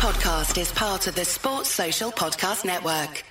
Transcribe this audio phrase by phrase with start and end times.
[0.00, 3.22] podcast is part of the Sports Social Podcast Network.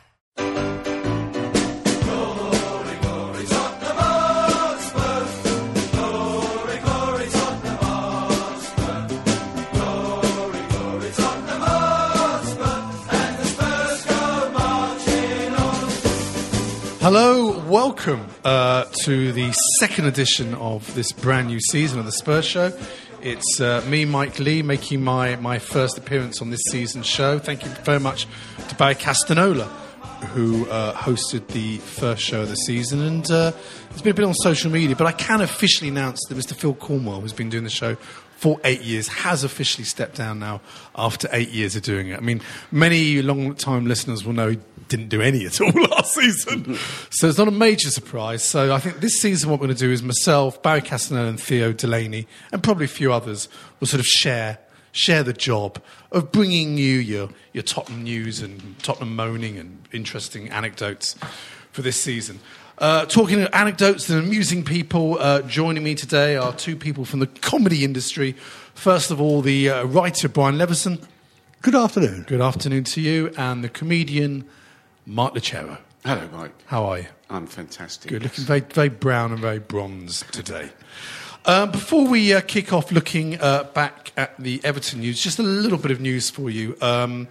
[17.01, 22.45] Hello, welcome uh, to the second edition of this brand new season of the Spurs
[22.45, 22.71] Show.
[23.21, 27.37] It's uh, me, Mike Leigh, making my, my first appearance on this season's show.
[27.37, 28.27] Thank you very much
[28.69, 29.67] to Barry Castagnola,
[30.27, 33.01] who uh, hosted the first show of the season.
[33.01, 33.51] And uh,
[33.91, 36.55] it's been a bit on social media, but I can officially announce that Mr.
[36.55, 37.97] Phil Cornwell, who's been doing the show
[38.39, 40.61] for eight years, has officially stepped down now
[40.95, 42.17] after eight years of doing it.
[42.17, 46.13] I mean, many long time listeners will know he didn't do any at all last
[46.13, 46.77] season.
[47.09, 48.41] so it's not a major surprise.
[48.41, 51.37] So I think this season, what we're going to do is myself, Barry Castanel, and
[51.37, 53.49] Theo Delaney, and probably a few others,
[53.81, 54.59] will sort of share.
[54.91, 55.79] Share the job
[56.11, 61.15] of bringing you your, your Tottenham news and Tottenham moaning and interesting anecdotes
[61.71, 62.39] for this season.
[62.79, 67.27] Uh, talking anecdotes and amusing people, uh, joining me today are two people from the
[67.27, 68.31] comedy industry.
[68.73, 70.97] First of all, the uh, writer Brian Leveson.
[71.61, 72.23] Good afternoon.
[72.25, 74.45] Good afternoon to you, and the comedian
[75.05, 75.77] Marc Lucero.
[76.05, 76.53] Hello, Mike.
[76.67, 77.07] How are you?
[77.29, 78.11] I'm fantastic.
[78.11, 80.69] Good, looking very, very brown and very bronze today.
[81.45, 85.43] Um, before we uh, kick off looking uh, back at the Everton news, just a
[85.43, 86.77] little bit of news for you.
[86.81, 87.27] Um,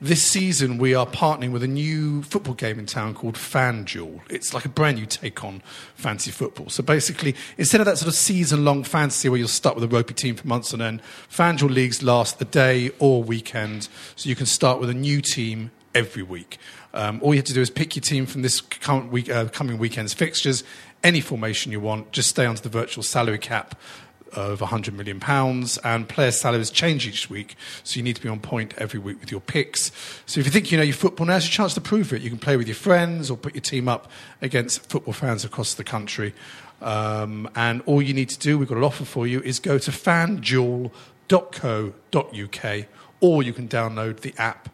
[0.00, 4.20] this season, we are partnering with a new football game in town called FanDuel.
[4.28, 5.62] It's like a brand new take on
[5.94, 6.68] fantasy football.
[6.68, 9.88] So basically, instead of that sort of season long fantasy where you're stuck with a
[9.88, 13.88] ropey team for months on end, FanDuel leagues last a day or weekend.
[14.16, 16.58] So you can start with a new team every week.
[16.92, 19.46] Um, all you have to do is pick your team from this current week, uh,
[19.46, 20.62] coming weekend's fixtures,
[21.02, 23.78] any formation you want, just stay under the virtual salary cap
[24.32, 28.28] of 100 million pounds and player salaries change each week so you need to be
[28.28, 29.92] on point every week with your picks.
[30.26, 32.22] So if you think you know your football now's your chance to prove it.
[32.22, 34.10] You can play with your friends or put your team up
[34.42, 36.34] against football fans across the country.
[36.82, 39.78] Um, and all you need to do we've got an offer for you is go
[39.78, 40.90] to fanduel.co.uk
[43.20, 44.68] or you can download the app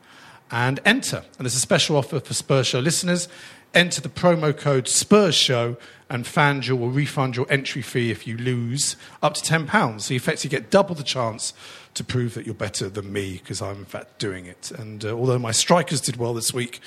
[0.50, 1.16] and enter.
[1.16, 3.28] And there's a special offer for Spurs Show listeners.
[3.74, 5.78] Enter the promo code Spurs Show,
[6.12, 9.98] and FanDuel will refund your entry fee if you lose up to £10.
[10.02, 11.54] So you effectively get double the chance
[11.94, 14.70] to prove that you're better than me because I'm, in fact, doing it.
[14.72, 16.80] And uh, although my strikers did well this week,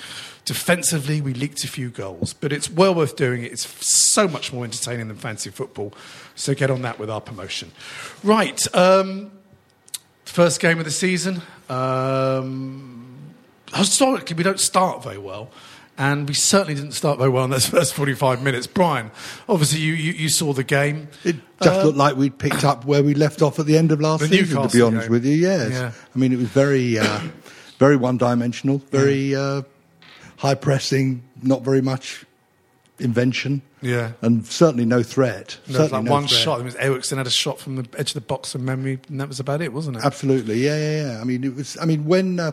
[0.44, 2.34] defensively we leaked a few goals.
[2.34, 3.50] But it's well worth doing it.
[3.50, 5.92] It's so much more entertaining than fancy football.
[6.36, 7.72] So get on that with our promotion.
[8.22, 8.64] Right.
[8.76, 9.32] Um,
[10.24, 11.42] first game of the season.
[11.68, 13.34] Um,
[13.74, 15.50] historically, we don't start very well
[15.98, 18.66] and we certainly didn't start very well in those first 45 minutes.
[18.66, 19.10] Brian,
[19.48, 21.08] obviously you, you, you saw the game.
[21.24, 23.92] It just uh, looked like we'd picked up where we left off at the end
[23.92, 25.12] of last season, Newcastle to be honest game.
[25.12, 25.70] with you, yes.
[25.70, 25.92] Yeah.
[26.14, 27.20] I mean, it was very, uh,
[27.78, 29.62] very one-dimensional, very uh,
[30.38, 32.24] high-pressing, not very much
[32.98, 33.62] invention.
[33.82, 34.12] Yeah.
[34.22, 35.58] And certainly no threat.
[35.66, 36.40] Was certainly like no one threat.
[36.40, 36.60] shot.
[36.60, 39.20] It was Eriksen had a shot from the edge of the box from memory, and
[39.20, 40.04] that was about it, wasn't it?
[40.04, 41.20] Absolutely, yeah, yeah, yeah.
[41.20, 41.76] I mean, it was.
[41.80, 42.52] I mean, when uh,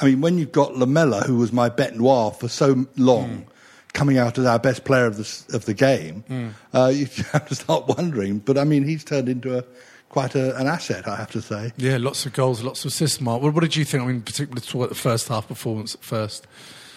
[0.00, 3.46] I mean when you've got Lamela, who was my bet noir for so long,
[3.92, 7.54] coming out as our best player of the of the game, uh, you have to
[7.54, 8.38] start wondering.
[8.38, 9.64] But I mean, he's turned into a
[10.08, 11.72] quite a, an asset, I have to say.
[11.76, 13.42] Yeah, lots of goals, lots of assists, Marc.
[13.42, 14.02] What, what did you think?
[14.02, 16.48] I mean, particularly talk about the first half performance at first.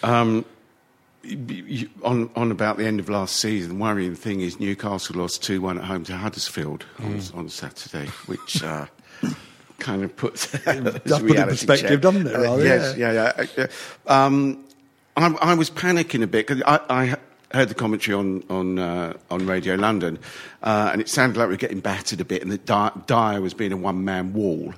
[0.02, 0.44] Um,
[1.22, 1.36] y-
[1.68, 5.44] y- on, on about the end of last season, the worrying thing is Newcastle lost
[5.44, 8.86] 2 1 at home to Huddersfield on, on Saturday, which uh,
[9.78, 13.46] kind of puts Does put in perspective, doesn't it, rather, yes, yeah, yeah.
[13.56, 13.66] yeah.
[14.06, 14.64] Um,
[15.16, 17.16] I, I was panicking a bit because I, I
[17.56, 20.18] heard the commentary on on uh, on Radio London,
[20.64, 23.40] uh, and it sounded like we were getting battered a bit, and that Dier, Dier
[23.40, 24.74] was being a one man wall.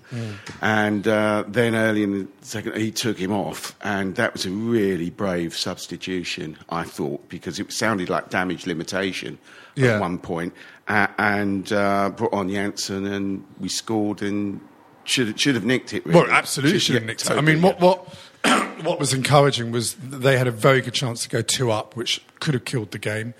[0.60, 4.50] And uh, then early in the second, he took him off, and that was a
[4.50, 9.38] really brave substitution, I thought, because it sounded like damage limitation
[9.74, 9.94] Yeah.
[9.94, 10.52] at one point,
[10.88, 14.60] uh, and uh, brought on Janssen, and we scored and.
[15.06, 16.04] Should, should have nicked it.
[16.04, 16.20] Really.
[16.20, 17.30] Well, absolutely should have yeah, nicked it.
[17.30, 17.86] I mean, what, yeah.
[17.86, 18.08] what,
[18.82, 22.22] what was encouraging was they had a very good chance to go two up, which
[22.40, 23.34] could have killed the game.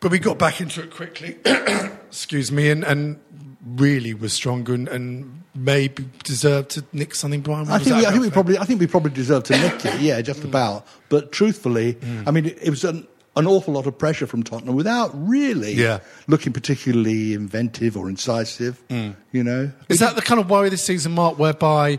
[0.00, 3.20] But we got back into it quickly, excuse me, and, and
[3.64, 7.68] really was stronger and, and maybe deserved to nick something, Brian.
[7.68, 10.00] I think, we, I think we probably, I think we probably deserve to nick it.
[10.00, 10.86] Yeah, just about.
[11.08, 12.26] But truthfully, mm.
[12.26, 13.06] I mean, it, it was an,
[13.36, 16.00] an awful lot of pressure from Tottenham without really Yeah.
[16.26, 18.82] looking particularly inventive or incisive.
[18.88, 19.16] Mm.
[19.32, 21.98] You know, Is that the kind of worry this season, Marc, whereby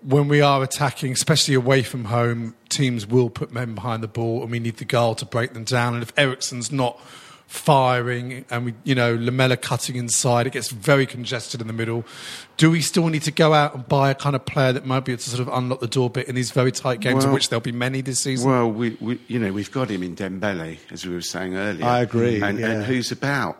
[0.00, 4.42] when we are attacking, especially away from home, teams will put men behind the ball
[4.42, 5.94] and we need the goal to break them down?
[5.94, 7.00] And if Eriksen's not
[7.46, 10.46] firing, and we, you know, Lamela cutting inside.
[10.46, 12.04] It gets very congested in the middle.
[12.56, 15.04] Do we still need to go out and buy a kind of player that might
[15.04, 17.32] be able to sort of unlock the door bit in these very tight games, of
[17.32, 18.50] which there'll be many this season?
[18.50, 21.84] Well, we, we, you know, we've got him in Dembele, as we were saying earlier.
[21.84, 22.70] I agree, And, yeah.
[22.70, 23.58] and who's about?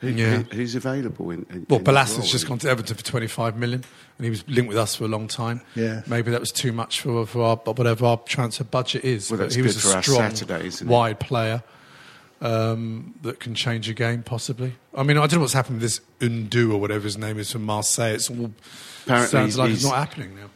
[0.00, 0.38] Who, Yeah.
[0.38, 1.44] who- who's available in?
[1.50, 2.26] in Well, in this Bolasie's role?
[2.26, 3.84] just gone to Everton for 25 million,
[4.18, 5.60] and he was linked with us for a long time.
[5.74, 6.02] Yeah.
[6.06, 9.30] Maybe that was too much for, for our, whatever our transfer budget is.
[9.30, 10.90] Well, but that's he was a for our strong, Saturday, isn't it?
[10.90, 11.62] wide player
[12.40, 14.74] um, that can change a game, possibly.
[14.94, 17.52] I mean, I don't know what's happened with this Undu or whatever his name is
[17.52, 18.14] from Marseille.
[18.14, 18.52] It's all
[19.04, 20.50] Apparently sounds like it's not happening now.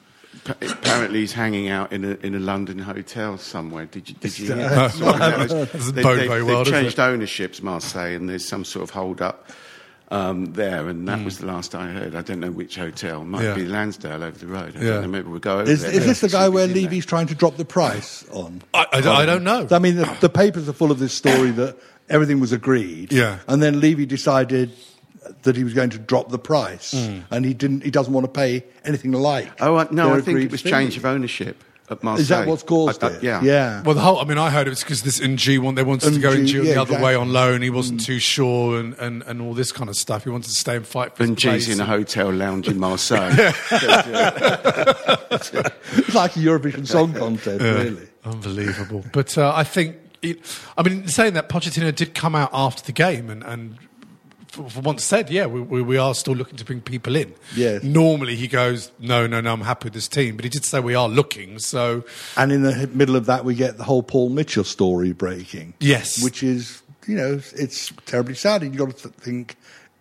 [0.46, 3.86] Apparently, he's hanging out in a in a London hotel somewhere.
[3.86, 4.14] Did you?
[4.16, 4.46] Did you?
[4.46, 4.98] hear No, that?
[4.98, 7.02] no, That that they, bode they, very they've well, does changed it?
[7.02, 9.48] ownerships, Marseille, and there's some sort of hold up
[10.10, 12.14] um, there, and that was the last I heard.
[12.14, 13.24] I don't know which hotel.
[13.24, 13.42] Might.
[13.44, 13.54] Yeah.
[13.54, 14.74] be Lansdale over the road.
[14.76, 14.90] I Yeah.
[14.94, 15.08] don't know.
[15.08, 15.92] Maybe we'll go over Is, there.
[15.92, 18.24] is this the guy where See if he's in Levy's trying to drop the price
[18.30, 18.62] on?
[18.74, 19.66] I, I, I don't know.
[19.70, 21.76] I mean, the, the papers are full of this story that
[22.08, 23.12] everything was agreed.
[23.12, 23.38] Yeah.
[23.48, 24.70] And then Levy decided
[25.42, 27.20] that he was going to drop the price, Hmm.
[27.30, 27.82] and he didn't.
[27.82, 29.50] He doesn't want to pay anything like.
[29.62, 30.70] Oh I, no, I think it was fee.
[30.70, 32.22] change of ownership at Marseille.
[32.22, 33.22] Is that what's caused I- I- it?
[33.22, 33.42] yeah.
[33.42, 33.82] Yeah.
[33.82, 36.14] Well, the whole, I mean, I heard it was because this NG one, they wanted
[36.14, 37.04] to go NG, NG yeah, the other exactly.
[37.04, 37.62] way on loan.
[37.62, 40.24] He wasn't too sure and, and, and all this kind of stuff.
[40.24, 41.66] He wanted to stay and fight for his And place.
[41.66, 43.32] G's in a hotel lounge in Marseille.
[43.36, 43.72] it's
[46.14, 48.08] like a Eurovision Song Contest, really.
[48.24, 49.04] Unbelievable.
[49.12, 50.38] But uh, I think, it,
[50.78, 53.82] I mean, saying that, Pochettino did come out after the game and, and for, for
[54.56, 57.34] once said, yeah, we, we, we are still looking to bring people in.
[57.54, 57.82] Yes.
[57.82, 60.36] Normally he goes, no, no, no, I'm happy with this team.
[60.36, 61.58] But he did say we are looking.
[61.58, 62.04] So,
[62.36, 65.74] And in the middle of that, we get the whole Paul Mitchell story breaking.
[65.80, 66.22] Yes.
[66.22, 68.62] Which is, you know, it's terribly sad.
[68.62, 69.56] And you've got to think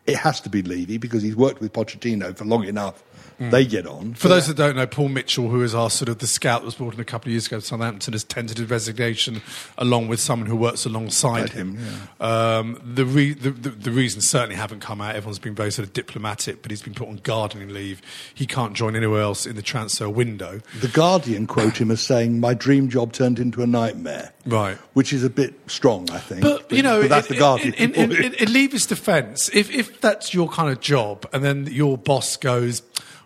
[0.05, 3.03] it has to be Levy because he's worked with Pochettino for long enough.
[3.49, 4.13] They get on.
[4.13, 6.65] For those that don't know, Paul Mitchell, who is our sort of the scout that
[6.65, 9.41] was brought in a couple of years ago to Southampton, has tendered his resignation
[9.77, 11.77] along with someone who works alongside him.
[12.19, 15.15] um, the, re- the, the, the reasons certainly haven't come out.
[15.15, 18.01] Everyone's been very sort of diplomatic, but he's been put on gardening leave.
[18.33, 20.61] He can't join anywhere else in the transfer window.
[20.79, 24.77] The Guardian quote him as saying, "My dream job turned into a nightmare." Right.
[24.93, 26.41] Which is a bit strong, I think.
[26.41, 27.73] But you know, but that's in, the Guardian.
[27.75, 31.67] In, in, in, in Levy's defence, if if that's your kind of job, and then
[31.67, 32.81] your boss goes,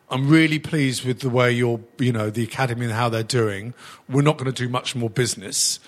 [0.09, 3.73] "I'm really pleased with the way you're, you know, the academy and how they're doing.
[4.09, 5.79] We're not going to do much more business."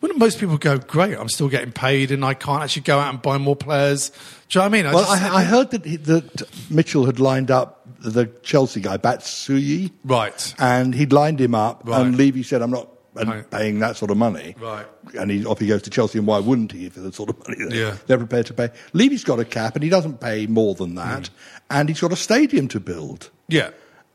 [0.00, 3.08] Wouldn't most people go, "Great, I'm still getting paid, and I can't actually go out
[3.14, 4.10] and buy more players"?
[4.10, 4.86] Do you know what I mean?
[4.86, 8.80] I well, just- I, I heard that, he, that Mitchell had lined up the Chelsea
[8.82, 10.54] guy, Batshuayi, right.
[10.58, 12.02] and he'd lined him up, Right.
[12.02, 13.48] and Levy said, "I'm not." Right.
[13.48, 14.84] paying that sort of money, Right.
[15.16, 17.38] And he, off he goes to Chelsea, and why wouldn't he for the sort of
[17.46, 17.96] money they're, Yeah.
[18.08, 18.70] they're prepared to pay?
[18.92, 21.34] Levy's got a cap, and he doesn't pay more than that, hmm.
[21.70, 23.30] and he's got a stadium to build.
[23.48, 23.70] Yeah.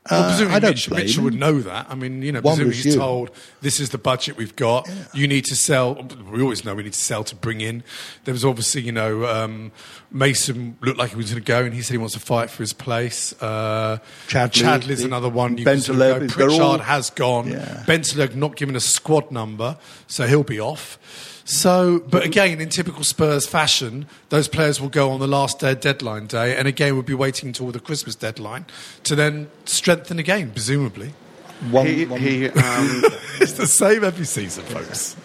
[0.09, 1.23] Well, Uh, presumably I don't Mitch, Mitchell him.
[1.25, 1.85] would know that.
[1.89, 2.95] I mean, you know, One presumably he's you.
[2.95, 3.31] told
[3.61, 4.89] this is the budget we've got.
[5.13, 6.03] You need to sell.
[6.31, 7.83] We always know we need to sell to bring in.
[8.23, 9.71] There was obviously, you know, um,
[10.09, 12.49] Mason looked like he was going to go, and he said he wants to fight
[12.49, 13.33] for his place.
[13.39, 15.57] Uh, Chadli, Chadli's the- another one.
[15.57, 16.25] You can sort of Bentaleb go.
[16.25, 17.51] is- they're Pritchard all- has gone.
[17.51, 17.83] Yeah.
[17.85, 19.77] Bentaleb not given a squad number,
[20.07, 20.97] so he'll be off.
[21.51, 25.73] So, but again, in typical Spurs fashion, those players will go on the last day,
[25.73, 28.67] deadline day, and again, we'll be waiting until the Christmas deadline
[29.05, 31.11] to then strengthen again, presumably.
[31.71, 33.03] One, He, one- he, um,
[33.41, 35.15] It's the same every season, folks.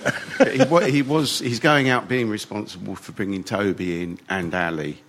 [0.50, 5.02] he, he was he's going out being responsible for bringing Toby in and Alli,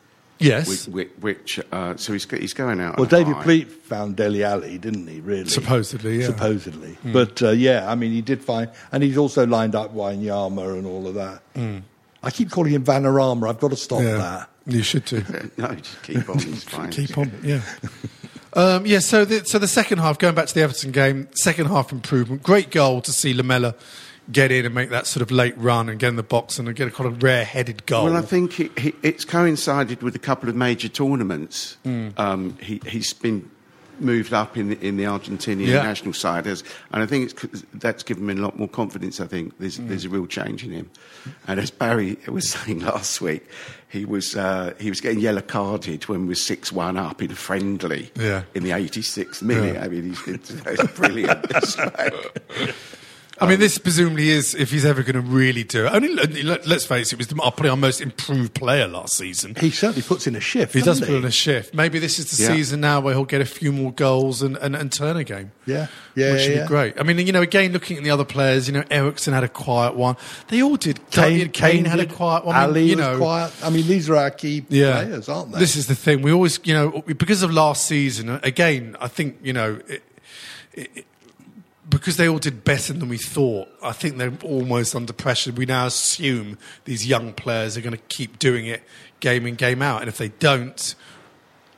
[0.45, 0.87] Yes.
[0.87, 2.97] which, which, which uh, so he's, he's going out.
[2.97, 3.43] Well, David high.
[3.43, 5.19] Pleat found Dele Alli, didn't he?
[5.19, 6.27] Really, Supposedly, yeah.
[6.27, 10.77] Supposedly, but uh, yeah, I mean, he did find, and he's also lined up Wanyama
[10.77, 11.41] and all of that.
[12.23, 13.47] I keep calling him Vanarama.
[13.47, 14.17] I've got to stop yeah.
[14.17, 14.49] that.
[14.65, 15.23] You should do.
[15.57, 16.39] No, just keep on.
[16.39, 16.89] He's fine.
[16.89, 17.61] Keep on, yeah.
[18.53, 21.67] Um, yeah, so the, so the second half, going back to the Everton game, second
[21.67, 22.41] half improvement.
[22.41, 23.75] Great goal to see Lamela
[24.31, 26.75] get in and make that sort of late run and get in the box and
[26.75, 28.05] get a kind of rare-headed goal.
[28.05, 31.77] Well, I think he, he, it's coincided with a couple of major tournaments.
[31.83, 32.09] Hmm.
[32.17, 33.49] Um, he, he's been
[33.99, 35.83] moved up in the, in the Argentinian Yeah.
[35.83, 39.21] national side, as, and I think it's, that's given him a lot more confidence.
[39.21, 39.87] I think there's, Hmm.
[39.87, 40.89] there's a real change in him.
[41.47, 43.47] And as Barry was saying last week,
[43.87, 47.31] he was uh, he was getting yellow carded when we were six one up in
[47.31, 48.43] a friendly Yeah.
[48.53, 49.75] in the 86th minute.
[49.75, 49.83] Yeah.
[49.85, 51.45] I mean, he's, it's, it's brilliant.
[51.55, 52.75] It's like-
[53.39, 55.93] I mean, this presumably is, if he's ever going to really do it.
[55.93, 59.55] Only, let- let's face it, he was probably our most improved player last season.
[59.55, 60.73] He certainly puts in a shift.
[60.73, 61.73] He does doesn't put in a shift.
[61.73, 62.55] Maybe this is the Yeah.
[62.55, 65.51] season now where he'll get a few more goals and, and, and turn a game.
[65.65, 65.87] Yeah.
[66.15, 66.61] Yeah, Which yeah, would yeah.
[66.63, 66.99] be great.
[66.99, 69.49] I mean, you know, again, looking at the other players, you know, Eriksen had a
[69.49, 70.15] quiet one.
[70.47, 71.09] They all did.
[71.11, 72.55] Kane, Kane, had a quiet one.
[72.55, 73.51] I mean, Alli you know, quiet.
[73.61, 75.03] I mean, these are our key yeah.
[75.03, 75.59] players, aren't they?
[75.59, 76.21] This is the thing.
[76.21, 80.03] We always, you know, because of last season, again, I think, you know, it,
[80.73, 81.05] it,
[81.87, 85.51] because they all did better than we thought, I think they're almost under pressure.
[85.51, 88.83] We now assume these young players are going to keep doing it
[89.19, 90.01] game in, game out.
[90.01, 90.95] And if they don't,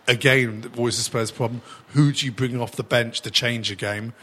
[0.07, 1.61] again, the always the Spurs problem.
[1.89, 4.13] Who do you bring off the bench to change a game?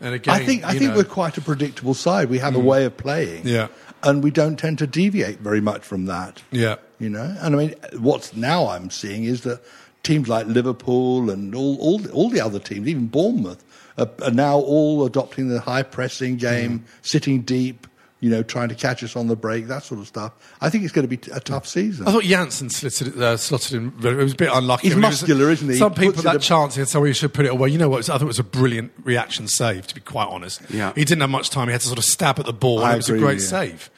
[0.00, 2.30] And again, I think I think know, we're quite a predictable side.
[2.30, 2.66] We have a hmm.
[2.66, 3.68] way of playing, Yeah.
[4.02, 6.42] and we don't tend to deviate very much from that.
[6.50, 6.76] Yeah.
[6.98, 7.36] you know.
[7.40, 9.62] And I mean, what's now I'm seeing is that
[10.02, 13.64] teams like Liverpool and all all, all the other teams, even Bournemouth,
[13.98, 16.82] are, are now all adopting the high pressing game, Mm.
[17.02, 17.86] sitting deep.
[18.20, 20.32] You know, trying to catch us on the break, that sort of stuff.
[20.62, 22.08] I think it's going to be a tough season.
[22.08, 23.92] I thought Janssen slotted, uh, slotted in.
[24.02, 24.86] It was a bit unlucky.
[24.88, 25.76] He's I mean, it was- muscular, isn't he?
[25.76, 27.68] Some He people that it a- chance, and so we should put it away.
[27.68, 28.08] You know what?
[28.08, 29.86] I thought it was a brilliant reaction save.
[29.88, 30.92] To be quite honest, Yeah.
[30.94, 31.68] he didn't have much time.
[31.68, 32.78] He had to sort of stab at the ball.
[32.78, 33.40] and I it was a great with you.
[33.40, 33.90] save.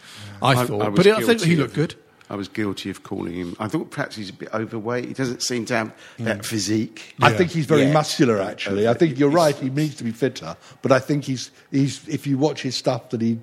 [0.42, 1.94] I, I- thought, I was but I think guilty he looked good.
[2.28, 3.56] I was guilty of calling him.
[3.58, 5.04] I thought perhaps he's a bit overweight.
[5.04, 7.14] He doesn't seem to have that physique.
[7.20, 7.92] I think he's very Yeah.
[7.92, 8.40] muscular.
[8.40, 9.54] Actually, I think you're right.
[9.54, 12.06] He needs to be fitter, but I think he's he's.
[12.08, 13.38] If you watch his stuff that he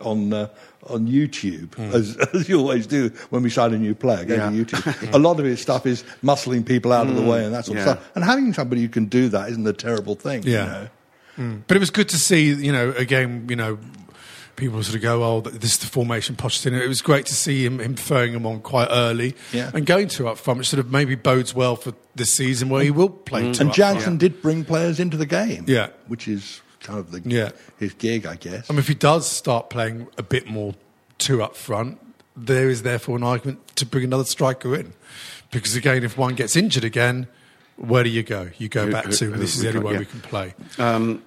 [0.00, 0.48] on uh,
[0.88, 1.94] on YouTube, hmm.
[1.94, 4.50] as, as you always do when we sign a new player, go Yeah.
[4.50, 5.14] to YouTube.
[5.14, 7.28] a lot of his stuff is muscling people out of the hmm.
[7.28, 7.84] way and that sort yeah.
[7.84, 8.10] of stuff.
[8.14, 10.42] And having somebody who can do that isn't a terrible thing.
[10.42, 10.50] Yeah.
[10.50, 10.88] You know?
[11.36, 11.56] Hmm.
[11.66, 13.78] But it was good to see, you know, again, you know,
[14.56, 16.80] people sort of go, oh, this is the formation Pochettino.
[16.80, 19.70] It was great to see him, him throwing him on quite early Yeah.
[19.74, 22.82] and going to up front, which sort of maybe bodes well for this season where
[22.82, 23.54] he will play mm.
[23.54, 23.94] two And up front.
[23.96, 25.64] Janssen did bring players into the game.
[25.66, 25.88] Yeah.
[26.06, 27.50] which is kind of the Yeah.
[27.78, 28.70] his gig, I guess.
[28.70, 30.74] I mean, if he does start playing a bit more
[31.18, 31.98] two up front,
[32.36, 34.92] there is therefore an argument to bring another striker in.
[35.50, 37.28] Because again, if one gets injured again,
[37.76, 38.50] where do you go?
[38.58, 39.98] You go Who- back who- to who this is the only way yeah.
[40.00, 40.54] we can play.
[40.78, 41.22] Um,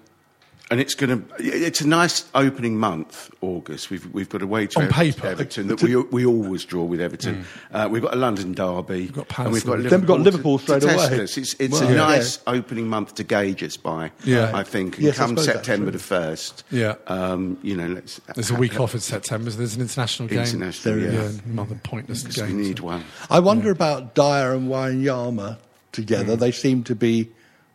[0.70, 1.34] and it's going to.
[1.40, 3.90] It's a nice opening month, August.
[3.90, 5.28] We've we've got a away to On Ever- paper.
[5.28, 7.46] Everton that we we always draw with Everton.
[7.72, 9.02] Uh, we've got a London derby.
[9.04, 9.90] We've got and we've got Palace.
[9.90, 11.22] Then we've got to- Liverpool straight to test away.
[11.24, 11.38] us.
[11.38, 11.96] It's it's Well, a yeah.
[11.98, 14.12] nice opening month to gauge us by.
[14.26, 14.52] Yeah.
[14.54, 14.96] I think.
[14.98, 16.64] And Yes, come suppose September the first.
[16.70, 16.96] Yeah.
[17.08, 18.20] Um, you know, let's.
[18.36, 20.40] There's a week off in September, so there's an international game.
[20.40, 21.20] International, There yeah.
[21.22, 21.40] is.
[21.46, 22.62] another pointless We game.
[22.62, 23.04] need one.
[23.30, 25.58] I wonder about Dier and Wanyama
[25.92, 26.34] together.
[26.34, 26.40] Hmm.
[26.40, 27.30] They seem to be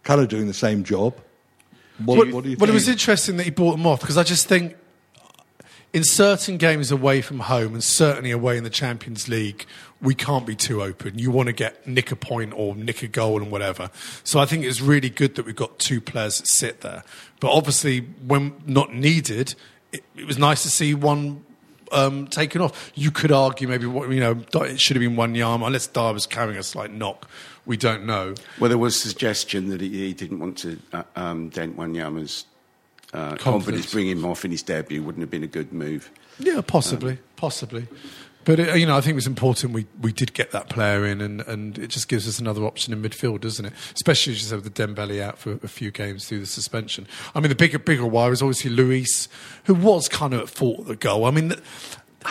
[0.04, 1.14] kind of doing the same job.
[2.04, 4.18] What, Well, what do you well, it was interesting that he brought them off because
[4.18, 4.76] I just think
[5.92, 9.66] in certain games away from home and certainly away in the Champions League,
[10.00, 11.18] we can't be too open.
[11.18, 13.90] You want to get nick a point or nick a goal and whatever.
[14.24, 17.04] So I think it's really good that we've got two players that sit there.
[17.40, 19.54] But obviously, when not needed,
[19.92, 21.44] it, it was nice to see one.
[21.94, 22.90] Um, taken off.
[22.94, 26.24] You could argue maybe what you know it should have been Wanyama unless Dier was
[26.24, 27.28] carrying a slight knock.
[27.64, 28.34] We don't know.
[28.58, 32.44] Well, there was suggestion that he, he didn't want to uh, um, dent Wanyama's
[33.12, 33.92] uh, confidence.
[33.92, 36.10] Bring him off in his debut wouldn't have been a good move.
[36.38, 37.86] Yeah, possibly, possibly.
[38.44, 41.06] But uh, you know, I think it was important we, we did get that player
[41.06, 43.72] in, and, and it just gives us another option in midfield, doesn't it?
[43.94, 47.06] Especially as you have the Dembele out for a few games through the suspension.
[47.34, 49.28] I mean, the bigger bigger wire is obviously Lloris,
[49.64, 51.24] who was kind of at fault at the goal.
[51.24, 51.54] I mean.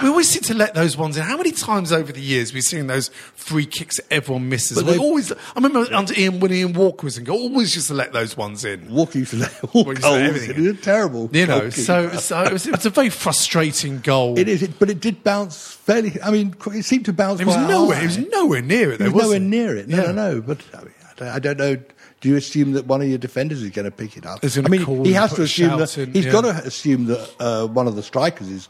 [0.02, 1.24] We always seem to let those ones in.
[1.24, 4.82] How many times over the years we've seen those free kicks that everyone misses?
[4.82, 5.32] But we always.
[5.32, 8.38] I remember under Ian when Ian Walker was in goal, always used to let those
[8.38, 8.90] ones in.
[8.94, 10.36] Walker used to let all used to let goals.
[10.36, 10.78] everything in.
[10.78, 11.30] terrible.
[11.32, 14.38] You know, so, so it, was, it was a very frustrating goal.
[14.38, 16.14] It is, it, but it did bounce fairly.
[16.22, 17.40] I mean, it seemed to bounce.
[17.40, 17.98] It was nowhere.
[17.98, 18.04] high.
[18.04, 19.02] It was nowhere near it.
[19.02, 19.88] It was nowhere wasn't near it.
[19.88, 20.12] No, Yeah.
[20.12, 20.42] no, no.
[20.42, 21.76] But I, mean, I, don't, I don't know.
[22.22, 24.40] Do you assume that one of your defenders is going to pick it up?
[24.44, 26.32] I mean, he has to assume that in, he's yeah.
[26.32, 28.70] got to assume that uh, one of the strikers is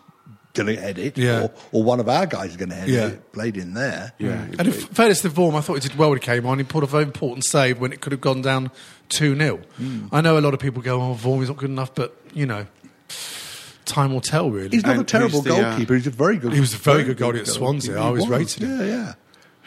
[0.54, 1.44] going to head it, Yeah.
[1.44, 3.08] or, or one of our guys is going to head Yeah.
[3.08, 3.32] it.
[3.32, 4.14] Played in there.
[4.20, 4.46] Yeah.
[4.60, 6.58] And in fairness to Vorm, I thought he did well when he came on.
[6.58, 8.72] He pulled a very important save when it could have gone down
[9.10, 9.58] 2 0.
[9.78, 10.08] Hmm.
[10.12, 12.46] I know a lot of people go, oh, Vorm is not good enough, but, you
[12.46, 12.66] know,
[13.86, 14.70] time will tell, really.
[14.70, 15.96] He's not And a terrible who's the, uh, goalkeeper.
[15.96, 16.54] He's a very good.
[16.54, 17.96] He was a very good goalie at Swansea.
[17.98, 18.40] I always He was.
[18.40, 18.80] rated him.
[18.80, 19.14] Yeah, yeah.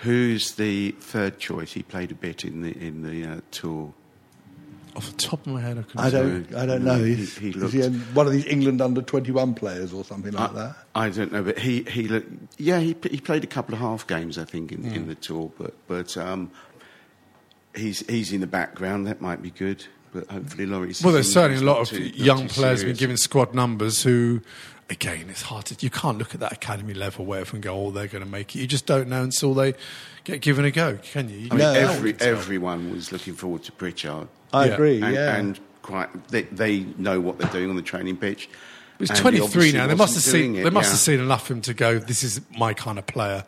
[0.02, 1.72] Who's the third choice?
[1.72, 3.94] He played a bit in the in the uh, tour.
[4.96, 6.50] Off the top of my head, I couldn't I don't.
[6.50, 6.56] you.
[6.56, 7.02] I don't know.
[7.02, 7.82] He- He's, he is looked- he
[8.14, 10.76] one of these England under twenty one players or something like I, that?
[10.94, 14.06] I don't know, but he he looked, yeah he he played a couple of half
[14.06, 14.94] games I think in, Hmm.
[14.94, 16.50] in the tour, but but um,
[17.74, 19.06] he's he's in the background.
[19.06, 21.02] That might be good, but hopefully Laurie's.
[21.02, 24.42] Well, there's certainly a lot of too, young too players been given squad numbers who,
[24.90, 25.76] again, it's hard to.
[25.80, 28.54] You can't look at that academy level where everyone go, oh, they're going to make
[28.54, 28.60] it.
[28.60, 29.74] You just don't know until they
[30.24, 31.36] get given a go, can you?
[31.38, 34.28] you I mean, No, no, every everyone was looking forward to Pritchard.
[34.54, 34.72] I Yeah.
[34.74, 35.02] agree.
[35.02, 35.36] and, yeah.
[35.36, 38.48] and quite they, they know what they're doing on the training pitch.
[38.98, 39.86] He's And he 23 now.
[39.88, 40.54] They must have seen.
[40.56, 40.90] it, They must yeah.
[40.92, 41.98] have seen enough of him to go.
[41.98, 43.44] This is my kind of player,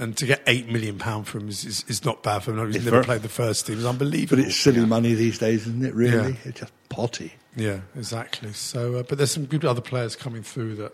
[0.00, 2.66] and to get eight million pound for him is, is, is not bad for him.
[2.66, 3.76] He's It's never very- played the first team.
[3.78, 4.36] It's unbelievable.
[4.42, 5.94] but it's silly money these days, isn't it?
[5.94, 6.36] Really, Yeah.
[6.44, 7.34] it's just potty.
[7.56, 8.52] yeah, exactly.
[8.52, 10.92] So, uh, but there's some good other players coming through that.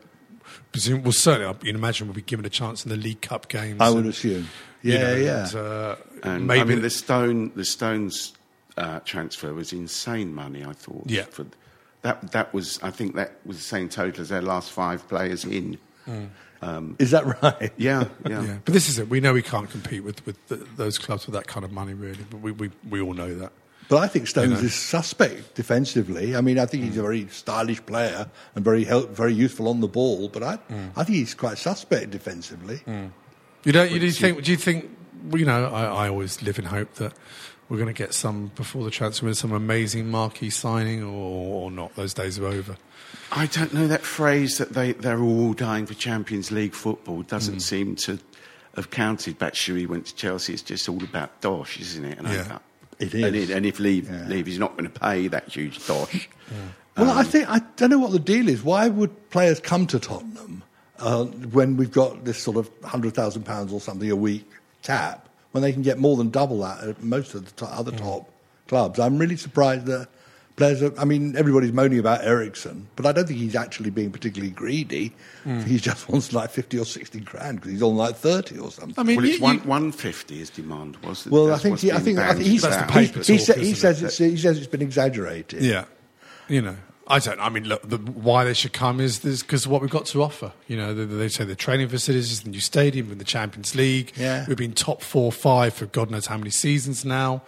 [0.73, 3.81] Presume, well, certainly, you'd imagine will be given a chance in the League Cup games.
[3.81, 4.49] I would and, assume.
[4.83, 5.47] you Yeah, know, yeah.
[5.49, 8.33] And, uh, And maybe I mean, the Stone, the Stones
[8.76, 10.64] uh, transfer was insane money.
[10.64, 11.04] I thought.
[11.06, 11.25] Yeah.
[11.25, 11.47] For,
[12.02, 15.45] that that was I think that was the same total as their last five players
[15.45, 15.78] in.
[16.04, 16.26] Hmm.
[16.62, 17.73] Um, is that right?
[17.76, 18.42] Yeah, yeah.
[18.42, 19.09] Yeah, but this is it.
[19.09, 21.95] We know we can't compete with, with th those clubs with that kind of money,
[21.95, 22.25] really.
[22.30, 23.52] But we, we, we all know that.
[23.88, 24.62] But I think Stones You know.
[24.62, 26.35] is suspect defensively.
[26.35, 29.80] I mean, I think he's a very stylish player and very help, very useful on
[29.80, 30.28] the ball.
[30.28, 30.88] But I, hmm.
[30.97, 32.78] I think he's quite suspect defensively.
[32.78, 33.09] Hmm.
[33.64, 33.90] You don't.
[33.90, 34.42] You do you think?
[34.42, 34.90] Do you think?
[35.33, 37.12] You know, I, I always live in hope that
[37.68, 41.70] we're going to get some before the transfer window, some amazing marquee signing, or, or
[41.70, 41.94] not.
[41.96, 42.76] Those days are over.
[43.32, 47.61] I don't know that phrase that they, they're all dying for Champions League football doesn't
[47.61, 48.18] seem to
[48.76, 49.38] have counted.
[49.38, 50.52] Batshuayi went to Chelsea.
[50.52, 52.18] It's just all about dosh, isn't it?
[52.18, 52.58] And I- Yeah.
[52.99, 53.50] It And, is.
[53.50, 54.26] it, and if Levy, Yeah.
[54.26, 56.30] Levy's not going to pay that huge dosh,
[56.96, 58.62] Well, I think I don't know what the deal is.
[58.62, 60.62] Why would players come to Tottenham
[60.99, 64.49] uh, when we've got this sort of hundred thousand pounds or something a week
[64.82, 65.25] cap
[65.57, 68.29] when they can get more than double that at most of the to- other top
[68.69, 68.99] clubs?
[69.01, 70.09] I'm really surprised that
[70.57, 70.83] players.
[70.83, 74.53] Are, I mean, everybody's moaning about Eriksen, but I don't think he's actually being particularly
[74.53, 75.15] greedy.
[75.45, 75.61] Hmm.
[75.63, 78.95] He just wants like fifty or sixty grand because he's on like thirty or something.
[78.99, 81.27] I mean, well, it's you- one, you- 150 his demand was.
[81.27, 82.97] well, I think he, I think I think bandied he's, That's the about.
[83.01, 84.07] he, he, talk, sa- he isn't says it?
[84.07, 85.63] it's, he says it's been exaggerated.
[85.63, 85.87] Yeah,
[86.49, 86.77] you know,
[87.09, 87.39] I don't.
[87.41, 90.23] I mean, look, the, why they should come is because of what we've got to
[90.23, 90.53] offer.
[90.67, 94.13] You know, they, they say the training facilities, the new stadium, and the Champions League.
[94.17, 94.45] Yeah.
[94.49, 97.43] we've been top four, five for God knows how many seasons now.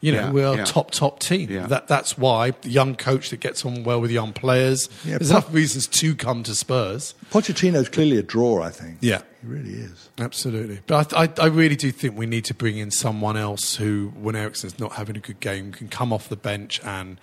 [0.00, 0.64] You know, Yeah, we're a yeah.
[0.64, 1.50] top top team.
[1.50, 1.66] Yeah.
[1.66, 4.88] That that's why the young coach that gets on well with young players.
[5.04, 7.14] Yeah, There's enough reasons to come to Spurs.
[7.30, 8.62] Pochettino's clearly a draw.
[8.62, 8.98] I think.
[9.00, 9.22] Yeah.
[9.40, 10.10] he really is.
[10.18, 13.76] Absolutely, but I, I, I really do think we need to bring in someone else
[13.76, 17.18] who, when Eriksen's not having a good game, can come off the bench and,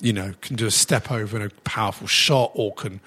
[0.00, 3.00] you know, can do a step over and a powerful shot, or can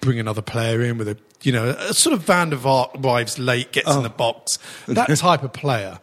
[0.00, 3.38] bring another player in with a, you know, a sort of Van der Vaart arrives
[3.38, 5.98] late, gets in the box, that type of player.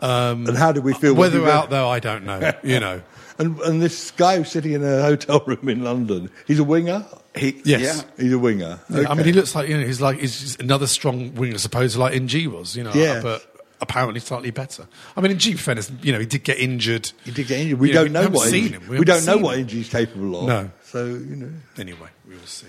[0.00, 2.52] Um, And how did we feel Whether we out there, I don't know.
[2.62, 3.02] You know,
[3.38, 7.04] And, and this guy who's sitting in a hotel room in London, he's a winger.
[7.34, 8.04] He, Yes.
[8.06, 8.22] Yeah.
[8.22, 8.80] He's a winger.
[8.90, 11.96] I mean, he looks like you know, he's like he's another strong winger, I suppose,
[11.96, 12.76] like NG was.
[12.76, 13.20] You know, yeah.
[13.22, 13.47] but
[13.80, 14.86] apparently slightly better.
[15.16, 17.10] I mean, NG, fairness, you know, he did get injured.
[17.24, 17.78] He did get injured.
[17.78, 18.82] We You don't know haven't what seen him.
[18.88, 19.60] we, haven't don't know what him.
[19.68, 20.46] Inge's capable of.
[20.48, 20.70] No.
[20.84, 21.50] So you know.
[21.78, 22.68] Anyway, we will see.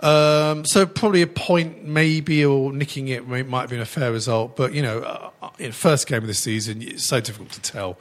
[0.00, 4.56] Um, so probably a point, maybe, or nicking it might have been a fair result.
[4.56, 7.98] But you know, uh, in first game of the season, it's so difficult to tell.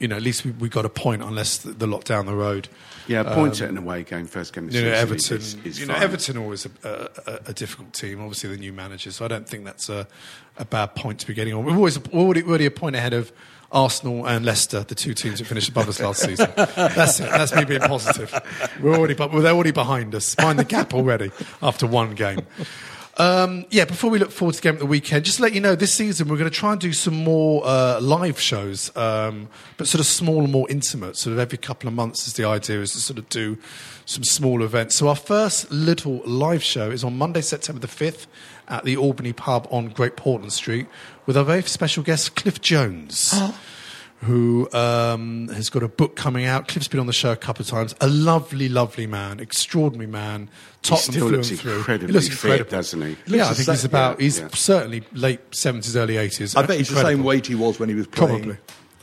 [0.00, 2.34] You know, at least we, we got a point, unless the, the lot down the
[2.34, 2.68] road.
[3.06, 5.36] Yeah, points um, at an away game, first game of You know, Everton.
[5.38, 5.94] is, is you know.
[5.94, 8.20] Everton always a, a, a- a difficult team.
[8.20, 10.06] Obviously, the new manager, so I don't think that's a,
[10.56, 11.64] a bad point to be getting on.
[11.64, 13.30] We're always already, already a point ahead of
[13.72, 16.50] Arsenal and Leicester, the two teams that finished above us last season.
[16.56, 17.30] That's it.
[17.30, 18.32] That's me being positive.
[18.80, 20.36] We're already, but they're already behind us.
[20.38, 21.30] Mind the gap already
[21.62, 22.40] after one game.
[23.20, 25.52] Um, yeah, before we look forward to the game at the weekend, just to let
[25.52, 28.96] you know, this season we're going to try and do some more uh, live shows,
[28.96, 31.18] um, but sort of small and more intimate.
[31.18, 33.58] Sort of every couple of months is the idea is to sort of do
[34.06, 34.96] some small events.
[34.96, 38.26] So our first little live show is on Monday, September the 5th
[38.68, 40.86] at the Albany Pub on Great Portland Street
[41.26, 43.34] with our very special guest, Cliff Jones
[44.20, 46.68] who um, has got a book coming out.
[46.68, 47.94] Cliff's been on the show a couple of times.
[48.00, 50.50] A lovely, lovely man, extraordinary man.
[50.82, 53.08] Tottenham still through looks incredibly he looks fit, incredible, doesn't he?
[53.08, 54.18] Yeah, looks I think same- he's about.
[54.18, 54.48] yeah, he's yeah.
[54.52, 56.54] certainly late seventies, early eighties.
[56.54, 58.42] I bet he's the same weight he was when he was playing.
[58.42, 58.58] Probably,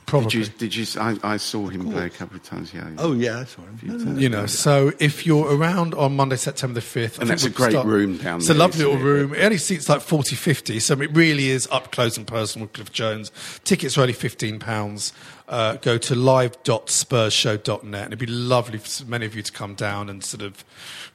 [0.07, 0.29] probably.
[0.29, 0.53] Did you?
[0.57, 0.85] Did you?
[0.99, 2.73] I, I saw him play a couple of times.
[2.73, 2.89] Yeah.
[2.97, 4.17] Oh yeah, I saw him.
[4.17, 7.75] You know, so if you're around on Monday, September the 5th, And that's a great
[7.85, 9.03] room down It's there, a lovely little it?
[9.03, 9.33] room.
[9.35, 12.73] It only seats like 40, 50, so it really is up close and personal with
[12.73, 13.31] Cliff Jones.
[13.63, 15.11] Tickets are only £15.
[15.47, 20.09] Uh, go to live.spursshow.net and it'd be lovely for many of you to come down
[20.09, 20.65] and sort of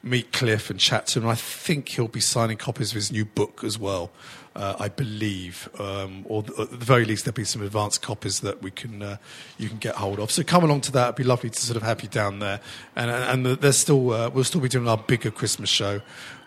[0.02, 1.28] meet Cliff and chat to him.
[1.28, 4.10] I think he'll be signing copies of his new book as well.
[4.54, 8.40] Uh, I believe, um, or th- at the very least, there'll be some advanced copies
[8.40, 9.16] that we can uh,
[9.58, 10.30] you can get hold of.
[10.30, 12.60] So come along to that; it'd be lovely to sort of have you down there.
[12.94, 16.02] And and the- there's still uh, we'll still be doing our bigger Christmas show,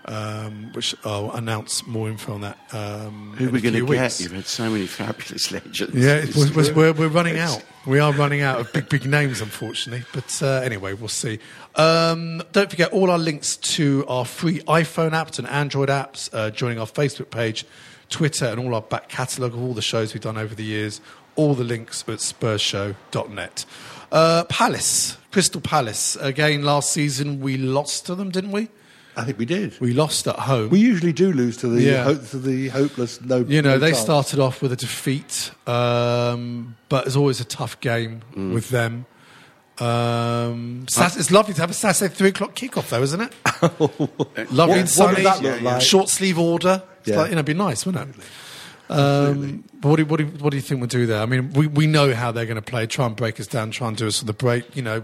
[0.05, 2.57] um, which I'll announce more info on that.
[2.71, 4.19] Um, Who are we going to get?
[4.19, 5.95] You've had so many fabulous legends.
[5.95, 7.63] Yeah, we're, we're, we're running out.
[7.87, 10.05] We are running out of big, big names, unfortunately.
[10.13, 11.39] But uh, anyway, we'll see.
[11.75, 16.51] Um, don't forget all our links to our free iPhone apps and Android apps, uh,
[16.51, 17.65] joining our Facebook page,
[18.09, 21.01] Twitter, and all our back catalogue of all the shows we've done over the years.
[21.35, 23.65] All the links at spursshow.net.
[24.11, 26.15] Uh, Palace, Crystal Palace.
[26.21, 28.69] Again, last season we lost to them, didn't we?
[29.17, 29.79] I think we did.
[29.79, 30.69] We lost at home.
[30.69, 32.03] We usually do lose to the Yeah.
[32.03, 33.21] ho- to the hopeless.
[33.21, 34.01] No, You know, no they chance.
[34.01, 38.53] started off with a defeat, um, but it's always a tough game Mm.
[38.53, 39.05] with them.
[39.79, 43.33] Um, Sat- it's lovely to have a Saturday three o'clock kickoff, though, isn't it?
[43.61, 45.23] lovely What- and what would sunny.
[45.23, 45.81] that look like?
[45.81, 46.83] Short sleeve order.
[46.99, 47.17] It's Yeah.
[47.17, 48.21] like, you know, it'd be nice, wouldn't it?
[48.87, 51.21] Um, but what do, what, do, what do you think we'll do there?
[51.21, 53.71] I mean, we, we know how they're going to play, try and break us down,
[53.71, 54.75] try and do us for the break.
[54.75, 55.03] You know,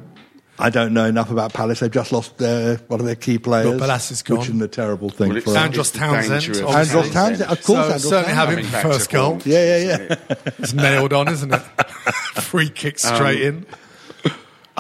[0.60, 1.80] I don't know enough about Palace.
[1.80, 3.66] They've just lost their, one of their key players.
[3.68, 4.38] Well, Balas is gone.
[4.40, 6.76] Which is a terrible thing Well, it's for Andros it's Townsend, danger obviously.
[7.00, 7.66] Andros Townsend, of course.
[7.66, 9.30] So Andros certainly have him Coming for back first goal.
[9.32, 9.42] form.
[9.46, 10.16] Yeah, yeah, yeah.
[10.60, 11.60] It's nailed on, isn't it?
[12.42, 13.66] Free kick straight in.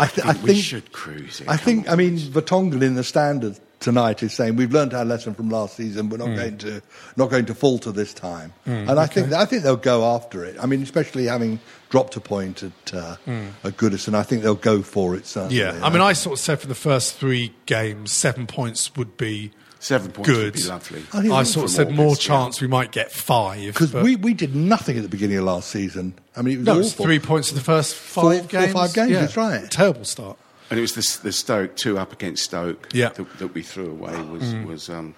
[0.01, 1.47] I, th- I we think should cruise it.
[1.49, 1.87] I come think.
[1.87, 1.93] on.
[1.93, 5.75] I mean, Vertonghen in the standard tonight is saying we've learned our lesson from last
[5.75, 6.09] season.
[6.09, 6.35] We're not Hmm.
[6.35, 6.81] going to
[7.17, 8.53] not going to falter this time.
[8.65, 10.55] and I think I think they'll go after it.
[10.61, 11.59] I mean, especially having
[11.89, 13.15] dropped a point at uh,
[13.63, 15.25] at Goodison, I think they'll go for it.
[15.25, 15.57] Certainly.
[15.57, 19.17] Yeah, I mean, I sort of said for the first three games, seven points would
[19.17, 19.51] be
[19.83, 20.43] Seven points good.
[20.45, 20.99] would be lovely.
[21.11, 22.35] I think I sort of From said more August, yeah.
[22.37, 23.73] chance we might get five.
[23.73, 26.13] because we, we did nothing at the beginning of last season.
[26.37, 27.05] I mean, it was no, it's awful.
[27.05, 28.73] three points in the first Four- five four, games.
[28.73, 29.21] five games, Yeah.
[29.21, 29.69] that's right.
[29.71, 30.37] Terrible start.
[30.69, 33.09] And it was the, the Stoke two up against Stoke Yeah.
[33.09, 33.15] Mm.
[33.15, 34.87] that, that we threw away was was.
[34.89, 35.15] Um,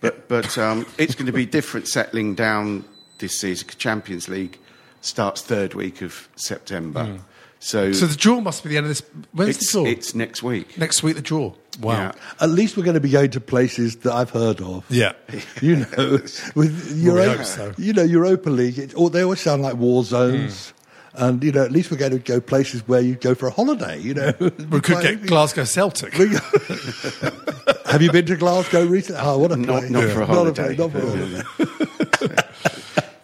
[0.00, 2.84] but but um, it's going to be different settling down
[3.18, 3.68] this season.
[3.78, 4.58] Champions League
[5.00, 7.18] starts third week of September,
[7.58, 7.94] so, Mm.
[7.94, 9.02] So the draw must be the end of this.
[9.32, 9.90] When's it's, the draw?
[9.90, 10.76] it's next week.
[10.76, 11.54] Next week, the draw.
[11.80, 11.92] Wow.
[11.92, 12.12] Yeah.
[12.40, 14.84] At least we're going to be going to places that I've heard of.
[14.90, 15.12] Yeah.
[15.62, 16.18] You know,
[16.54, 17.72] with we Europa, hope so.
[17.78, 20.70] you know, Europa League, it, or they always sound like war zones.
[20.70, 20.72] Hmm.
[21.18, 23.50] And you know, at least we're going to go places where you go for a
[23.50, 23.98] holiday.
[23.98, 24.32] You know,
[24.70, 26.12] We could get Glasgow Celtic.
[27.86, 29.22] Have you been to Glasgow recently?
[29.24, 29.90] Oh, what a Not- place!
[29.90, 30.76] not for a Not holiday.
[30.76, 31.42] not for a holiday.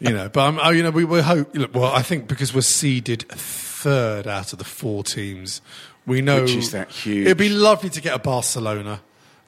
[0.00, 1.54] you know, but um, oh, you know, we, we hope.
[1.54, 5.60] Look, well, I think because we're seeded third out of the four teams,
[6.06, 9.00] we know Which is that huge- It'd be lovely to get a Barcelona.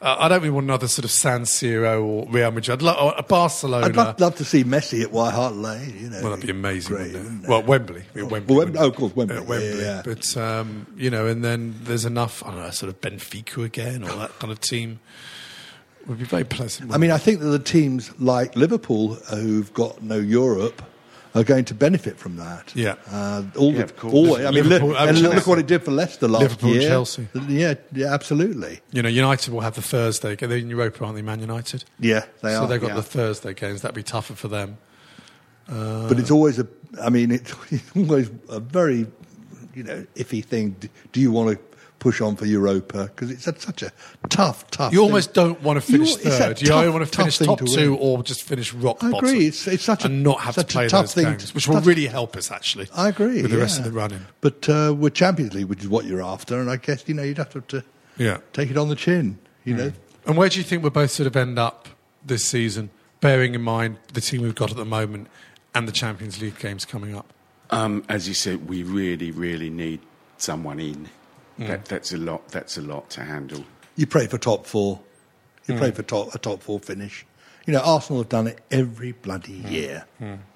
[0.02, 2.74] Uh, I don't really want another sort of San Siro or Real Madrid.
[2.78, 3.86] I'd lo- a Barcelona.
[3.86, 5.96] I'd love, love to see Messi at White Hart Lane.
[5.98, 6.94] You know, well, that'd be amazing.
[6.94, 7.22] Great, wouldn't it?
[7.24, 7.48] wouldn't it?
[7.48, 8.02] Well, Wembley.
[8.14, 8.56] I mean, Wembley.
[8.56, 8.88] Oh, it?
[8.88, 9.36] of course, Wembley.
[9.38, 9.80] Uh, Wembley.
[9.80, 10.02] yeah.
[10.04, 12.44] But um, you know, and then there's enough.
[12.44, 15.00] I don't know, sort of Benfica again or that kind of team
[16.06, 16.92] would be very pleasant.
[16.92, 20.82] I mean, I think that the teams like Liverpool, uh, who've got no Europe,
[21.34, 22.72] are going to benefit from that.
[22.76, 22.94] Yeah.
[23.10, 24.14] uh, all Yeah, the, of course.
[24.14, 26.48] all, I mean, Liverpool- look, uh, and look what it did for Leicester last year.
[26.48, 26.88] Liverpool and year.
[26.90, 27.28] Chelsea.
[27.48, 28.80] Yeah, yeah, absolutely.
[28.92, 30.36] you know, United will have the Thursday.
[30.36, 31.22] They're in Europa, aren't they?
[31.22, 31.84] Man United.
[31.98, 32.62] Yeah, they so are.
[32.62, 32.94] So they've got yeah.
[32.94, 33.82] the Thursday games.
[33.82, 34.78] That'd be tougher for them.
[35.66, 36.68] but it's always a.
[37.02, 37.52] I mean, it's
[37.96, 39.06] always a very,
[39.74, 40.76] you know, iffy thing.
[41.12, 41.73] Do you want to
[42.04, 43.90] push on for Europa because it's a, such a
[44.28, 44.92] tough, tough.
[44.92, 45.06] You thing.
[45.08, 46.60] almost don't want to finish it's a third.
[46.60, 49.26] You tough, either want to finish top to two or just finish rock I bottom.
[49.30, 49.46] agree.
[49.46, 51.46] It's- it's such a- and not have to such a play tough those thing games,
[51.46, 52.88] to- which will tough- really help us actually.
[52.94, 53.90] I agree with the rest of yeah.
[53.90, 54.20] the running.
[54.42, 57.22] But uh, with Champions League, which is what you're after, and I guess you know
[57.22, 57.82] you'd have to, to
[58.18, 58.38] Yeah.
[58.52, 59.38] take it on the chin.
[59.64, 59.92] You know,
[60.26, 61.88] And where do you think we'll both sort of end up
[62.22, 62.90] this season,
[63.22, 65.28] bearing in mind the team we've got at the moment
[65.74, 67.32] and the Champions League games coming up?
[67.70, 70.00] Um, as you said, we really, really need
[70.36, 71.08] someone in.
[71.58, 71.66] Mm.
[71.68, 72.48] That, that's a lot.
[72.48, 73.64] That's a lot to handle.
[73.96, 75.00] you pray for top four.
[75.66, 75.80] You Hmm.
[75.80, 77.24] pray for top, a top four finish.
[77.66, 79.68] You know, Arsenal have done it every bloody Hmm.
[79.72, 80.04] year.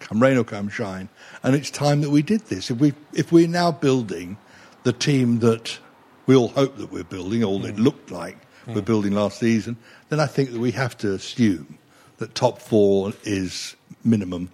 [0.00, 1.08] Come rain or come shine,
[1.42, 2.70] and it's time that we did this.
[2.70, 4.37] If we if we're now building
[4.82, 5.78] the team that
[6.26, 9.76] we all hope that we're building, all it looked like we're building last season,
[10.11, 11.78] then I think that we have to assume
[12.18, 14.50] that top four is minimum.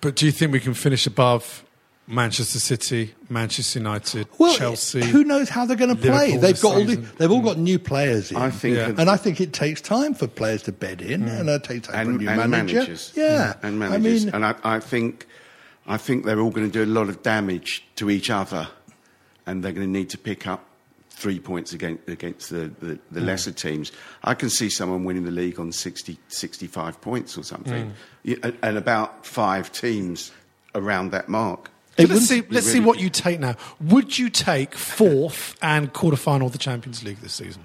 [0.00, 1.64] But do you think we can finish above
[2.10, 5.04] Manchester City, Manchester United, Well, Chelsea?
[5.04, 6.32] who knows how they're going to play?
[6.36, 8.36] Liverpool They've got all the, they've all got new players in.
[8.36, 8.92] I think Yeah.
[8.98, 11.40] and I think it takes time for players to bed in, mm.
[11.40, 12.74] and it takes time for a new and manager.
[12.74, 13.12] managers.
[13.14, 13.64] Yeah, mm.
[13.64, 14.22] and managers.
[14.22, 15.26] I mean, and I, I think,
[15.86, 18.68] I think they're all going to do a lot of damage to each other,
[19.46, 20.64] and they're going to need to pick up
[21.10, 23.26] three points against against the, the, the mm.
[23.26, 23.92] lesser teams.
[24.24, 27.94] I can see someone winning the league on 60, 65 points or something,
[28.24, 30.32] Yeah, and- and about five teams
[30.74, 31.70] around that mark.
[31.96, 32.42] It let's see.
[32.48, 33.56] Let's see what you take now.
[33.80, 37.64] Would you take fourth and quarter final of the Champions League this season?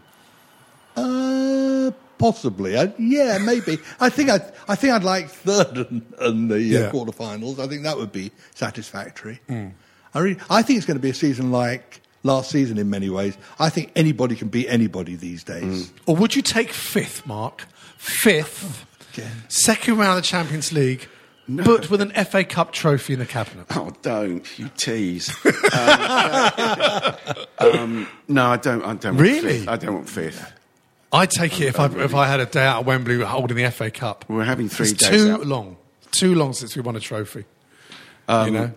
[0.98, 2.78] uh, possibly.
[2.78, 3.78] I, yeah, maybe.
[4.00, 6.80] I think I, I think I'd like third and, and the Yeah.
[6.80, 7.60] uh, quarterfinals.
[7.60, 9.40] I think that would be satisfactory.
[9.50, 13.10] I really, I think it's going to be a season like last season in many
[13.10, 13.38] ways.
[13.60, 15.92] I think anybody can beat anybody these days.
[16.06, 17.66] Or would you take fifth, Marc?
[17.98, 19.32] Fifth, Again.
[19.50, 21.08] second round of the Champions League,
[21.48, 23.66] but with an FA Cup trophy in the cabinet.
[23.72, 25.30] Oh, don't you tease?
[25.74, 27.16] um,
[27.60, 28.82] um, no, I don't.
[28.84, 29.06] I don't.
[29.16, 29.60] Want Really?
[29.60, 29.68] fifth.
[29.68, 30.52] I don't want fifth.
[31.12, 33.70] I'd take it if I, if I had a day out at Wembley holding the
[33.72, 34.26] FA Cup.
[34.28, 35.46] We're having three It's days too out.
[35.46, 35.78] long.
[36.12, 37.46] Too long since we won a trophy.
[38.28, 38.72] Um, you know?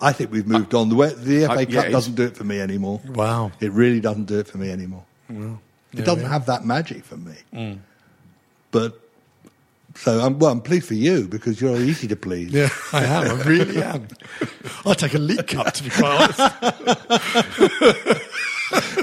[0.00, 0.88] I think we've moved on.
[0.90, 3.00] The, way, the FA I- Cup yeah, doesn't do it for me anymore.
[3.06, 3.52] Wow.
[3.60, 5.04] It really doesn't do it for me anymore.
[5.30, 5.54] yeah,
[5.92, 7.78] it doesn't have that magic for me.
[8.70, 9.00] But
[10.02, 10.52] so I'm well.
[10.52, 12.52] I'm pleased for you because you're easy to please.
[12.52, 13.38] Yeah, I am.
[13.38, 14.08] I really am.
[14.86, 16.40] I'll take a League Cup, to be quite honest.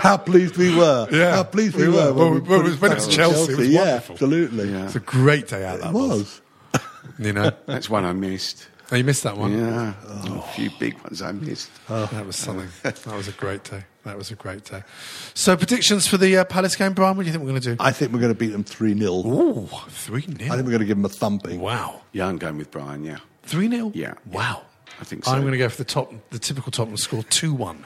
[0.02, 1.08] How pleased we were.
[1.12, 2.12] Yeah, How pleased we, we were.
[2.12, 2.14] were.
[2.14, 4.14] Well, we when put it was- when it was to Chelsea, it was yeah, wonderful.
[4.14, 4.72] absolutely.
[4.72, 4.86] Yeah.
[4.86, 6.42] It's a great day out, that It was.
[6.74, 6.82] was.
[7.20, 7.52] You know?
[7.66, 8.68] That's one I missed.
[8.92, 9.58] Oh, you missed that one?
[9.58, 11.72] Yeah, a few big ones I missed.
[11.90, 12.06] Oh.
[12.12, 12.68] That was something.
[12.84, 13.84] That was a great day.
[14.06, 14.84] That was a great day.
[15.34, 17.18] So, predictions for the uh, Palace game, Brian?
[17.18, 17.84] What do you think we're going to do?
[17.84, 19.12] I think we're going to beat them 3 0.
[19.12, 20.34] Ooh, 3 0.
[20.34, 21.60] I think we're going to give them a thumping.
[21.60, 22.02] Wow.
[22.14, 23.04] Yeah, I'm going with Brian.
[23.04, 23.18] Yeah.
[23.44, 23.92] 3 0?
[23.94, 24.14] Yeah.
[24.32, 24.64] Wow.
[25.02, 25.32] I think so.
[25.32, 27.86] I'm going to go for the top, the typical Tottenham score 2 1.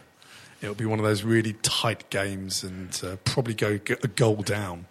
[0.62, 4.36] It'll be one of those really tight games and uh, probably go get a goal
[4.38, 4.86] down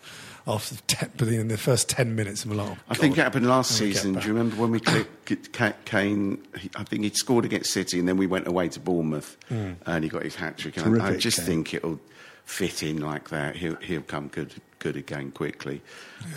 [0.49, 2.45] after the ten, but in the first 10 minutes.
[2.45, 4.15] of oh, I think it happened last And we get season.
[4.15, 5.53] Do you remember when we clicked
[5.85, 6.43] Kane?
[6.59, 9.73] he- I think he'd scored against City, and then we went away to Bournemouth, Hmm.
[9.87, 10.77] and he got his hat trick.
[10.79, 11.47] And I, I just Kane.
[11.47, 12.01] think it'll
[12.47, 13.57] fit in like that.
[13.57, 15.83] He'll he'll come good good again quickly.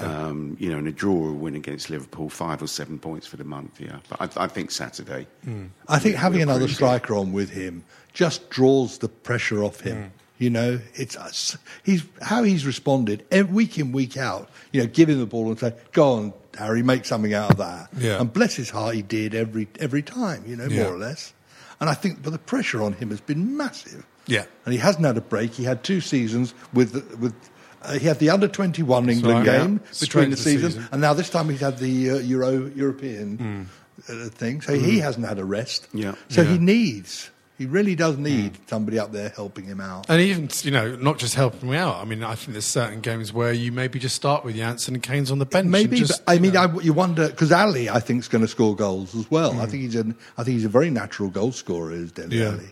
[0.01, 3.27] Um, you know, and a draw or a win against Liverpool, five or seven points
[3.27, 3.79] for the month.
[3.79, 5.27] Yeah, but I, I think Saturday.
[5.87, 10.11] I think having another striker on with him just draws the pressure off him.
[10.41, 14.49] You know, it's us- he's how he's responded week in week out.
[14.73, 17.57] You know, give him the ball and say, "Go on, Harry, make something out of
[17.57, 18.19] that." Yeah.
[18.19, 20.43] And bless his heart, he did every every time.
[20.47, 20.83] You know, Yeah.
[20.85, 21.33] more or less.
[21.79, 24.03] And I think, but the pressure on him has been massive.
[24.27, 24.45] Yeah.
[24.65, 25.53] And he hasn't had a break.
[25.53, 27.33] He had two seasons with with.
[27.83, 30.71] Uh, he had the under twenty one England right, game Straight between the into season,
[30.71, 30.87] season.
[30.91, 33.61] and now this time he's had the uh, Euro European Hmm.
[34.25, 34.61] uh, thing.
[34.61, 35.87] So he hasn't had a rest.
[35.93, 36.13] Yeah.
[36.29, 36.49] So Yeah.
[36.53, 37.29] he needs,
[37.61, 40.07] he really does need somebody up there helping him out.
[40.09, 41.95] And even, you know, not just helping me out.
[41.97, 45.03] I mean, I think there's certain games where you maybe just start with Janssen and
[45.03, 45.67] Kane's on the bench.
[45.67, 46.61] Maybe, just, but, I you mean, know.
[46.61, 49.53] I, you wonder because Alli, I think, is going to score goals as well.
[49.53, 49.61] Hmm.
[49.61, 52.47] I think he's an, I think he's a very natural goal scorer, is Dele Yeah.
[52.49, 52.71] Alli,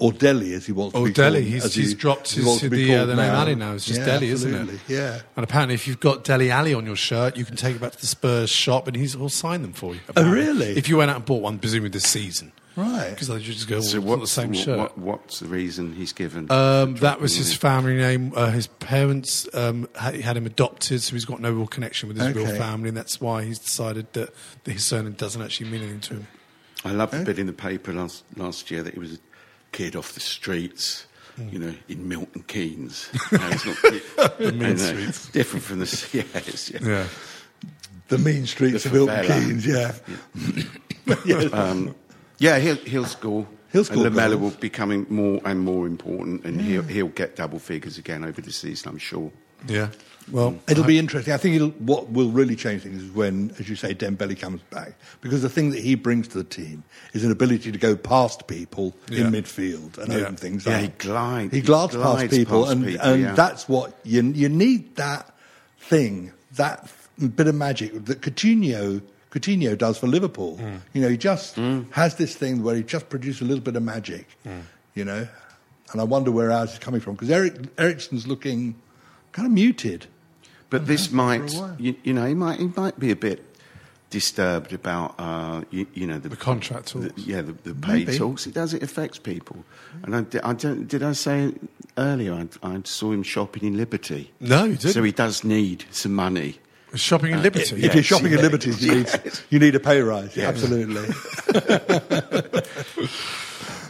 [0.00, 1.40] or Dele, as he wants Oh, to be Dele.
[1.40, 1.52] called.
[1.52, 3.72] He's, he's he- dropped he his, the, uh, the name Alli now.
[3.74, 4.80] It's just Yeah, Dele, isn't it?
[4.86, 5.20] Yeah.
[5.36, 7.92] And apparently, if you've got Dele Alli on your shirt, you can take it back
[7.92, 10.00] to the Spurs shop and he's will sign them for you.
[10.08, 10.38] apparently.
[10.40, 10.78] really?
[10.78, 12.52] If you went out and bought one, presumably this season.
[12.78, 13.10] Right.
[13.10, 14.78] Because they just go, So well, it's what's not the same what, shirt.
[14.78, 16.50] what- what's the reason he's given?
[16.50, 18.32] Um, that was his dropping family name.
[18.36, 22.18] Uh, his parents um, had, had him adopted, so he's got no real connection with
[22.18, 24.32] his real family, and that's why he's decided that,
[24.64, 26.26] that his surname doesn't actually mean anything to him.
[26.84, 29.18] I loved the bit in the paper last last year that he was a
[29.72, 31.48] kid off the streets, Hmm.
[31.50, 33.08] you know, in Milton Keynes.
[33.32, 35.28] No, it's not, the mean streets.
[35.30, 36.78] Different from the yeah, it's, yeah.
[36.82, 37.06] Yeah.
[38.08, 39.44] The mean streets The of Milton favela.
[39.46, 39.92] Keynes, yeah.
[41.24, 41.52] Yes.
[41.52, 41.94] Um,
[42.38, 43.46] yeah, he'll he'll score.
[43.72, 44.54] He'll score And Lamela goals.
[44.54, 48.52] will becoming more and more important, and he'll he'll get double figures again over the
[48.52, 48.88] season.
[48.88, 49.30] I'm sure.
[49.66, 49.88] Yeah.
[50.30, 50.70] Well, mm.
[50.70, 51.32] It'll be interesting.
[51.32, 54.60] I think it'll, what will really change things is when, as you say, Dembele comes
[54.70, 54.92] back.
[55.22, 58.46] Because the thing that he brings to the team is an ability to go past
[58.46, 59.26] people Yeah.
[59.26, 60.18] in midfield and Yeah.
[60.20, 60.80] open things Yeah, up.
[60.82, 63.32] he glides- He he glides, glides past people, past and, people, and yeah.
[63.34, 64.94] that's what you you need.
[64.96, 65.34] That
[65.80, 66.88] thing, that
[67.34, 70.56] bit of magic that Coutinho Coutinho does for Liverpool.
[70.56, 70.76] Hmm.
[70.94, 73.82] You know, he just has this thing where he just produces a little bit of
[73.82, 74.26] magic.
[74.44, 74.60] Hmm.
[74.94, 75.28] You know,
[75.92, 78.74] and I wonder where ours is coming from because Eric Eriksen's looking
[79.32, 80.06] kind of muted.
[80.70, 83.44] But this for might, you, you know, he might he might be a bit
[84.10, 87.26] disturbed about, uh, you, you know, the, The contract the- talks.
[87.26, 88.16] yeah, the, the pay Maybe.
[88.18, 88.46] talks.
[88.46, 88.72] It does.
[88.74, 89.64] It affects people.
[90.02, 90.86] And I, I don't.
[90.88, 91.52] Did I say
[91.96, 92.32] earlier?
[92.34, 94.32] I, I saw him shopping in Liberty.
[94.40, 94.92] No, you didn't.
[94.92, 96.58] So he does need some money.
[96.94, 97.76] Shopping in Liberty.
[97.76, 99.08] If Yes, you're shopping at Liberties, you need,
[99.50, 100.36] you need a pay rise.
[100.36, 101.06] Absolutely.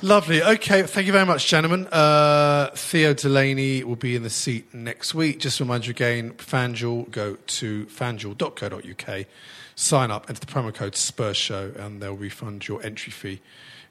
[0.01, 0.43] Lovely.
[0.43, 1.89] Okay, thank you very much, gentlemen.
[1.89, 5.41] Uh, Theo Delaney will be in the seat next week.
[5.41, 9.27] Just to remind you again, FanDuel, go to fanduel.co.uk,
[9.75, 13.41] sign up, enter the promo code Spurs Show, and they'll refund your entry fee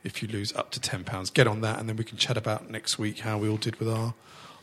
[0.05, 1.33] if you lose up to £10.
[1.33, 3.75] Get on that, and then we can chat about next week how we all did
[3.77, 4.13] with our,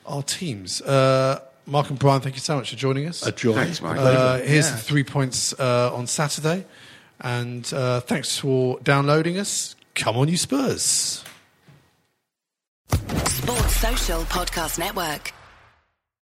[0.06, 0.80] our teams.
[0.80, 3.26] Uh, Marc and Brian, thank you so much for joining us.
[3.26, 3.54] A joy.
[3.54, 3.96] Thanks, mate.
[3.96, 4.76] Uh, here's Yeah.
[4.76, 6.66] the three points uh, on Saturday.
[7.20, 9.76] And uh, thanks for downloading us.
[9.94, 11.24] Come on, you Spurs.
[12.90, 15.32] Sports Social Podcast Network.